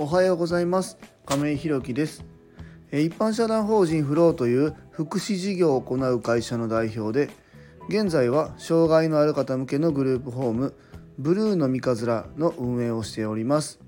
[0.00, 0.96] おはようございます。
[1.26, 2.24] 亀井弘樹です。
[2.92, 7.32] 一般社団法人フローという福祉事業を行う会社の代表で
[7.88, 10.76] 現在は障害のある方向けのグループホーム
[11.18, 13.80] ブルーの三日面の運営をしております。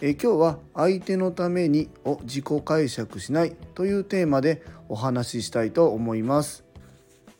[0.00, 6.64] え今日は相手のためにを自己解釈しないというテーマでお話ししたいと思います。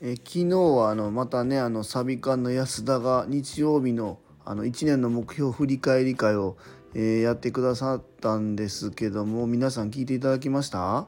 [0.02, 6.58] え昨日はあのまたねあのサビ館の安田が日曜日のあの1年の目標振り返り会を
[6.94, 11.06] え、やってくださったんですけども皆さん聞いていただきました？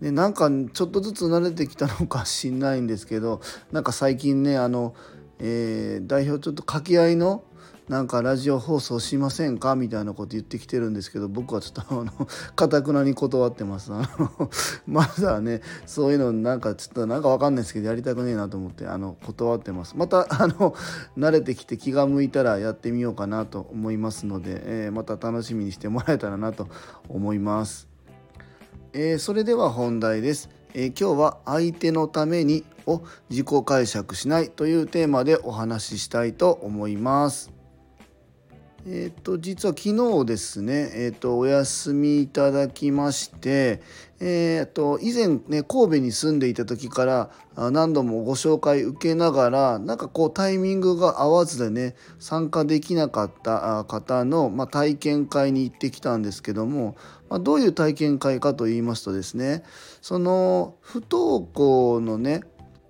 [0.00, 4.94] でなんかちょっとずつ慣れてきたのかしんないんですけどなんか最近ねあの、
[5.38, 7.44] えー、代表ちょっと掛け合いの
[7.90, 9.74] なんかラジオ放送しませんか？
[9.74, 12.12] みたいなこと言ってきてるんですけど僕はちょっとあの
[12.54, 13.92] かたくなに断ってます。
[13.92, 14.48] あの
[14.86, 19.96] まだねそういうのなんかちょっとなんかわかんないですけどやりたくねえなと思ってあの断ってます。
[19.96, 20.76] またあの
[21.18, 26.68] 慣れてきて気が向いたらやってみようかなと思いますので、えー、また楽しみにしてもらえたらなと
[27.08, 27.88] 思います、
[28.92, 30.48] えー、それでは本題です。
[30.74, 37.59] えー、今日は相手のためにを自己解釈しないというテーマでお話ししたいと思います。
[38.86, 43.82] えっ、ー、と実は昨日ですね、えっ、ー、とお休みいただきまして、
[44.20, 47.30] えっ、ー、と以前ね神戸に住んでいた時から
[47.70, 56.96] 何度もご紹介受けながらなんかこうタイミングが合わずでね参加できなかった方の、まあ、体験会に行ってきたんですけども、
[57.28, 59.62] まあ、どういう体験会かと言いますとですね
[60.00, 62.42] その不登校のね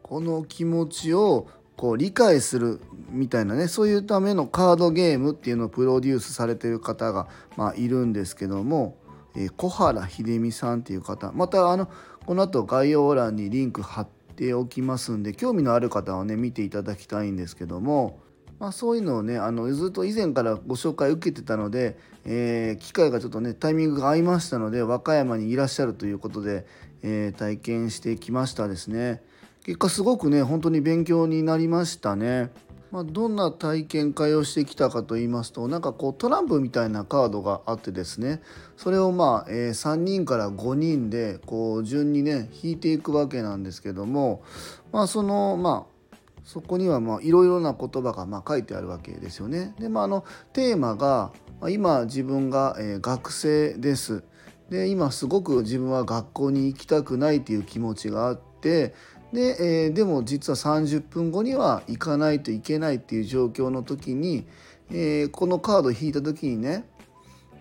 [0.03, 1.49] この気持ちを
[1.81, 2.79] こう理解する
[3.09, 8.99] みたいなねそういうためのカードゲームっていうのをプロデュースされてる方が、まあ、いるんですけども、
[9.35, 11.89] えー、小原秀美さんっていう方またあの
[12.27, 18.21] この後概要欄にリンク貼っておきますんで興味のある方はね見ていただきたいんですけども、
[18.59, 26.67] まあ、そういうのをねあのずっと以前からご紹介受けてたので、えー、機会がちょっとねタイミングが合いましたので和歌山にいらっしゃるということで、
[27.03, 29.23] えー、体験してきましたですね。
[29.65, 32.51] 結果すごくね本当に勉強になりましたね。
[32.91, 38.43] まあ、どんな体験会をしてきたかと言いますとなんかこうトランプみたいなカードがあってですね
[38.77, 44.43] それをまあ、え、3人から5人でこう順にね引いていくわけなんですけども
[44.91, 46.01] まあそのまあ
[46.45, 49.73] そこにはいろいろな言葉がま書いてあるわけですよね。
[49.79, 51.31] でまあ、あのテーマが
[51.69, 54.25] 今自分が、え、学生です。
[54.69, 58.95] で今すごく自分は学校に行きたくないという気持ちがあって
[59.33, 64.47] で,、えー、でも実は30分後には行かないといけないっていう状況の時に、
[64.91, 66.85] えー、このカードを引いた時にね、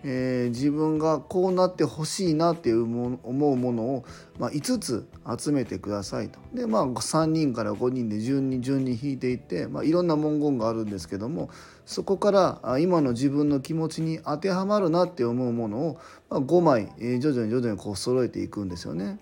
[0.02, 4.04] えー、自分がこうなってほしいなっていう思うものを、
[4.38, 5.08] まあ、5つ
[5.38, 6.40] 集めてくださいと。
[6.54, 11.50] でまあ3人から5人で順に順に引いていって、まあ、いろんな文言があるんですけども
[11.84, 15.98] そこから今の自分の気持ちに当てはまるなって思うものを、
[16.30, 19.18] まあ、5枚、えー、徐々に徐々にこう揃えていくんですよね。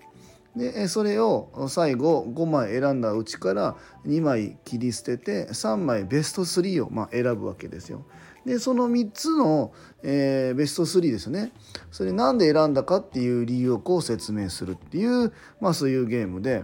[0.55, 8.05] でそれを最後5枚選んだうちから2枚切り捨てて3枚ベスト3をま選ぶわけですよ。
[8.45, 11.51] でその3つの、えー、ベスト3ですね
[11.91, 16.63] それなんで選んだかっていう理由をこう説明するっていう、まあ、そういうゲームで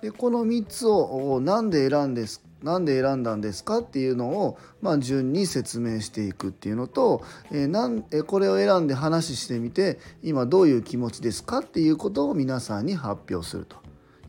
[0.00, 13.76] でこの3つを何で選んですなんで選んだんですかっていうのを、まあ、順に説明していくっていうのと、えー、なんえこれを選んで話してみて今どういう気持ちですかっていうことを皆さんに発表すると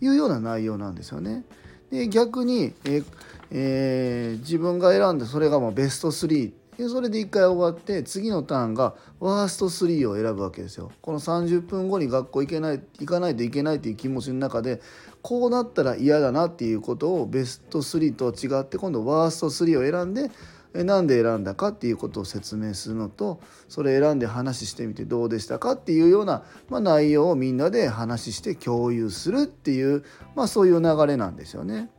[0.01, 1.43] いうような内容なんですよね。
[1.91, 3.03] で逆に、え
[3.51, 10.91] えー、自分が選んでそれがまあベスト3でそれで1回終わって次のターンがワースト3を選ぶわけですよ。
[11.01, 14.81] この30分後に学校行けない行かないといけないという気持ちの中で
[15.21, 20.31] こうなったら嫌だなっていうことをベスト3と違って今度ワースト3を選んで
[20.73, 30.03] なんで選んだかっていうことを説明するのとそれ選んで話してみてどうでしたかっていうような、まあ、内容をみんなで話して共有するっていう、
[30.35, 31.89] まあ、そういう流れなんですよね。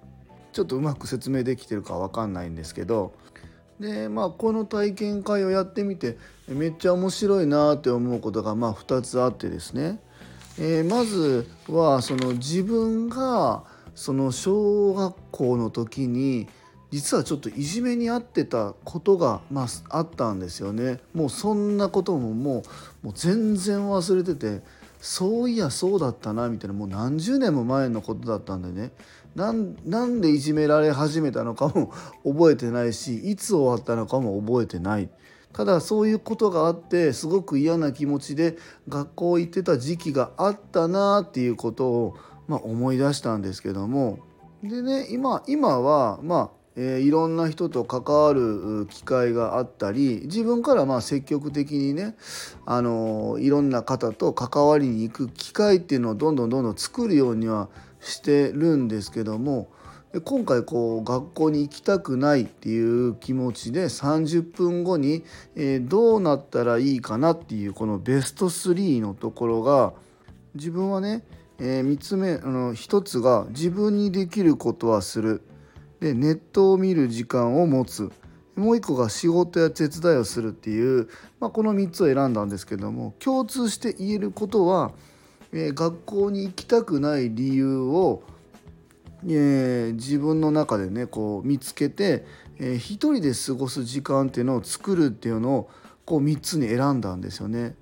[0.53, 3.15] ちょっとうまく説明できてるか分かんないんですけど
[3.81, 6.17] でまあこの体験会をやってみて
[6.49, 10.01] めっちゃ面白いなって思うことがまあ2つあってですね、
[10.59, 16.49] えー、まずはその自分がその小学校の時に
[16.91, 19.67] 実はちょっといじめに遭ってたことが、まあ、
[19.99, 21.01] あったんですよね。
[21.13, 22.63] もうそんなこともも
[23.03, 24.63] うもう全然忘れてて
[25.01, 28.93] そういやそうだったなみたいなもう何十年も前のことだったんでね。
[29.35, 31.93] なんでいじめられ始めたのかも
[32.25, 35.09] 覚えてないしいつ終わったのかも覚えてない。
[35.53, 38.57] ただそういうことがあってすごく嫌な気持ちで
[38.89, 42.15] 学校行ってた時期があったなっていうことを、
[42.49, 44.19] まあ、思い出したんですけども。
[44.63, 52.17] でね今今はまあえー、いろんな人と関わる機会があったり自分からまあ積極的にね、
[52.67, 57.69] あのいろんな方と関わりに行く機会っていうのをどんどんどんどん作るようには
[58.05, 59.69] してるんですけども
[60.23, 65.25] 今回こう学校に行きたくないっていう気持ちで30分後に、
[65.57, 69.93] え、どうなったらいいかなっていうこのベスト3のところが
[70.55, 71.25] 自分はね、
[71.59, 75.43] え、3つ目あの1つが自分にできることはする。
[75.99, 78.13] でネットを見る時間を持つ。
[78.55, 81.09] もう一個が仕事や手伝いをするっていう、
[81.41, 84.93] まあ、この3つを選んだんですけども共通して言えることは、
[85.55, 88.23] えー、学校に行きたくない理由を
[89.27, 92.25] えー、自分の中でねこう見つけて、
[92.59, 95.71] えー、一人で過ごす時間っていうのを作るっていうのを
[96.05, 97.75] こう3つに選んだんですよね。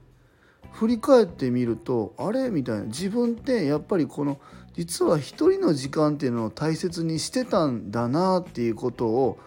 [0.72, 2.50] 振り返ってみるとあれ？
[2.50, 4.38] みたいな自分ってやっぱりこの
[4.74, 9.38] 実は一人の時間っていうのを大切にしてたんだなっていうことを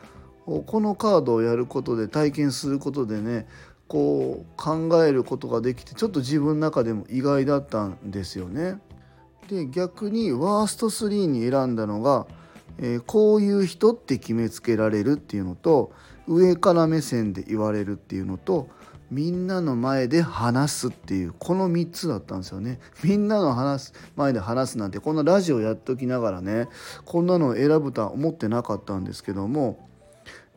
[0.45, 3.47] このカードをやることで体験することでね
[3.87, 8.79] こう考えることができてちょっと自分の中でも意外だったんですよね。
[9.47, 12.25] で逆にワースト3に選んだのが、
[12.79, 15.91] えー、こういう人って決めつけられるっていうのと
[16.27, 18.69] 上から目線で言われるっていうのと
[19.11, 22.79] みんなの前で話すっていうこの3つだったんですよね。
[23.03, 26.67] みんなの話す前で話すなんてこんなラジオやっときながらね
[27.05, 29.87] こんなのを選ぶとは思ってなかったんですけども、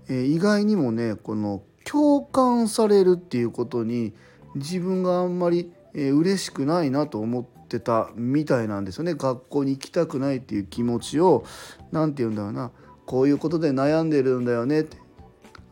[0.09, 4.12] えー、意外にもねこの共感されるっていうことに
[4.56, 9.14] 自分があんまり、え、嬉しくないなと思ってたみたいなんですよね。
[9.14, 11.44] 学校に行きたくないっていう気持ちを
[11.90, 12.70] 何て言うんだろうな。
[13.06, 14.81] こういうことで悩んでるんだよね。
[14.81, 14.99] って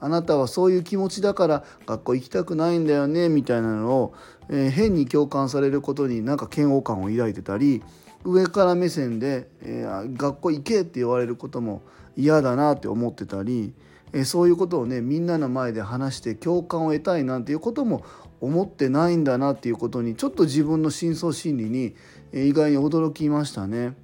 [0.01, 3.29] あなたはそういう気持ちだから学校行きたくないんだよね。
[3.29, 4.15] みたいなのを、
[4.49, 7.83] えー、変に共感されることになんか嫌悪感を抱いてたり
[8.25, 11.83] 上から目線で、えー、学校行けって言われることも
[12.17, 13.75] 嫌だなって思ってたり、
[14.13, 18.05] え、そういうことをねみんなの前で話して共感を得たいなんていうことも
[18.41, 21.95] 思ってないんだなっていうことにちょっと自分の深層心理に
[22.33, 23.95] 意外に驚きましたね。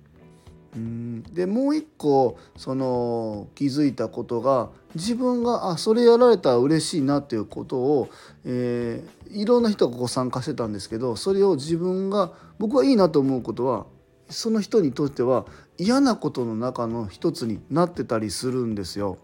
[0.75, 8.09] うんでもう一個その気づいたことが自分があそれやられたら嬉しいなっていうことを、
[8.47, 13.85] えー、いろんな人がこう参加してたんですけどそれを自分が僕はいいなと思うことは
[14.31, 15.45] その人にとっては
[15.77, 19.19] 嫌なことの中の一つになってたりするんですよ。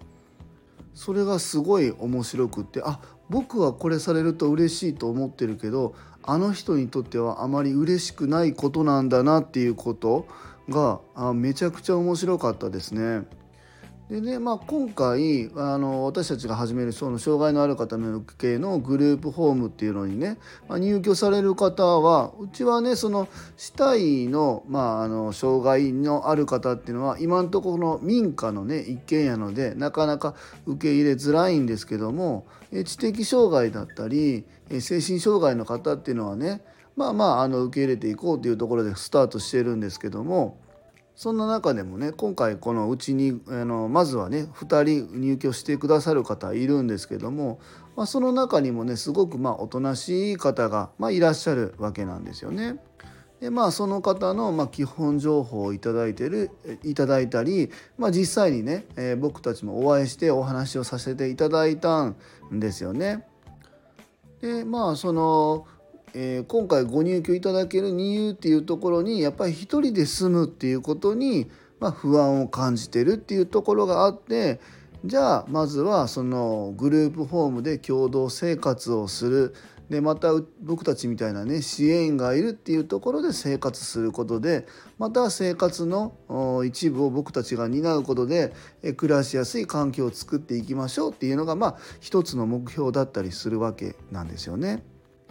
[0.98, 2.98] それがすごい面白くってあ
[3.30, 10.26] 僕はこれされると嬉しいと思ってるけどあの人にとってはあまり嬉しくないことなんだなっていうこと
[10.68, 13.22] があめちゃくちゃ面白かったですね。
[14.10, 23.28] でね、まあ、今回あの私たちが始めるその障害のある方向けのグループホームっていうのにね、まあ、入居される方はうちはねその
[23.58, 30.34] 死体の,、まあ、あの障害のある方っていうのは今のところの民家のね一軒家のでなかなか
[30.64, 32.46] 受け入れづらいんですけども
[32.86, 34.46] 知的障害だったり
[34.80, 36.62] 精神障害の方っていうのはね
[36.96, 40.56] まあまああの受け入れていこうというところでスタートしてるんですけども。
[41.18, 47.58] そんな中でもね今回このうちにあのまずはね2人入居してくださる方いるんですけども、
[47.96, 52.76] まあ、その中にもねすごくまあおとなしい方が、まあ、いらっしゃるわけなんですよね。
[53.40, 56.52] でまあその方のま基本情報をいただいてる
[56.84, 62.14] いただいたり、まあ、実際にね、えー、僕たちもお会いしてお話をさせていただいたん
[62.52, 63.26] ですよね。
[64.40, 65.66] でまあその
[66.14, 71.50] えー、今回ご入居いただける理由っていうところにやっぱり一人で住むっていうことに、
[71.80, 74.60] まあ、不安を感じてるっていうところがあって
[75.04, 79.54] じゃあまずはそのグループホームで共同生活をする
[79.90, 80.28] でまた
[80.60, 84.66] 僕たちみたいなね支援員がいるっていうところで生活することで
[84.98, 86.14] また生活の
[86.66, 88.52] 一部を僕たちが担うことで
[88.96, 94.82] 暮らしやすい環境を作っていきましょうっていうのがまあ一つの目標だったりするわけなんですよね。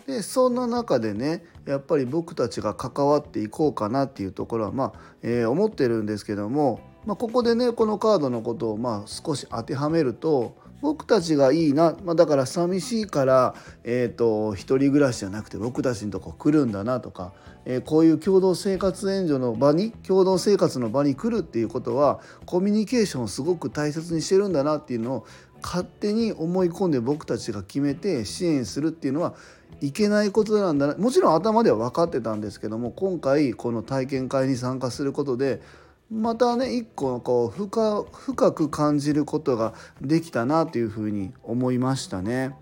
[0.07, 17.33] でそんな中でねやっぱり僕たちが関わっていこうかなっていうところはまあ、えー、思ってるんですけども、まあ、ここでねこのカードのことをまあ少し当てはめると僕たちがいいな、まあ、だから寂しいから、えーと、一人暮らしじゃなくて僕たちのとこ来るんだなとか、
[17.65, 25.25] えー、こういう共同生活援助の場に共同生活の場に来るっていうことはコミュニケーションをすごく大切にしてるんだなっていうのを
[25.63, 29.33] 勝手に思い込んで僕たちが決めて支援するっていうのは
[29.81, 35.61] いけないことなんだなもちろん頭では分かってたんですけども今回この体験会に参加することで
[36.09, 42.55] またね一個こう深深く感じることができたなというふうに思いましたね。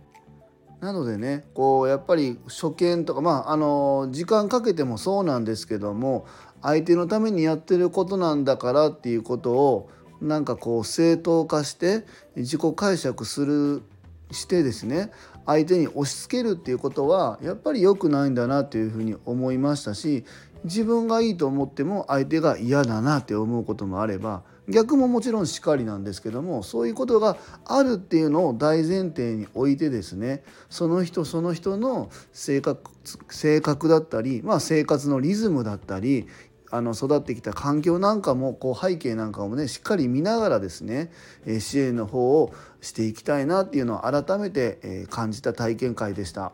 [0.81, 6.25] なのでねこうやっぱり初見とかまああの時間かけてもそうなんですけども
[6.61, 9.89] 相手のためにやってることなんだからっていうことを
[10.21, 12.03] なんかこう正当化して
[12.35, 13.83] 自己解釈する
[14.31, 15.11] してですね
[15.45, 20.25] 相手に押し付けるっていうことはやっぱり良くないんだなっていうふうに思いましたし
[20.63, 32.91] 自分がいいと思っても相手が嫌だなって思うこともあれば逆ももちろんしかりなんですけどもそういうことがあるっていうのを大前提に置いてですねその人その人の性格
[33.29, 36.27] 性格だったり、まあ、生活のリズムだったり
[36.75, 41.11] あの育ってきた環境なんかもこう背景なんかもねしっかり見ながらですね
[41.59, 46.51] 支援の方をしていきたいなっていうのを改めて感じた体験会でした。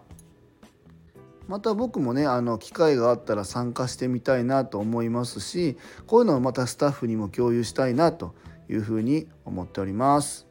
[1.47, 8.35] また僕もねあの機会があったら参加してみたいなと思いますしこういうのをまたスタッフにも共有したいなと
[8.69, 10.47] いうふうに思っております。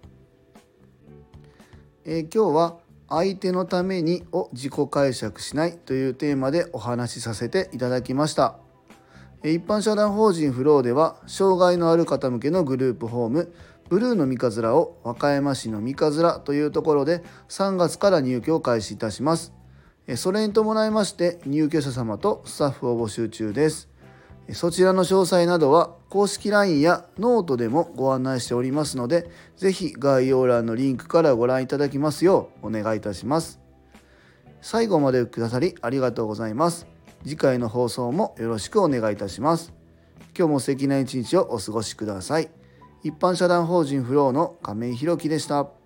[2.05, 8.70] えー、今日は相手のためにを自己解釈しないというテーマでお話しさせていただきました。
[9.43, 13.53] 一般社団法人フローでは障害のある方向けのグループホーム
[13.89, 19.53] ブルーの三日面を和歌山市の三日面というところで3月から入居を開始いたします。
[20.17, 23.89] それに伴いまして入居者様とスタッフを募集中です。
[24.53, 33.61] そちらの詳細などは公式 LINE やノートでもご案内しておりますので、ぜひ概要欄のリンクからご覧いただきますようお願いいたします。
[34.61, 36.87] 最後までくださりありがとうございます。
[37.23, 39.73] 次回の放送もよろしくお願いいたします。
[40.37, 42.51] 今日も素敵な一日をお過ごしください。
[43.03, 45.80] 一般社団法人フローの亀井宏樹でした。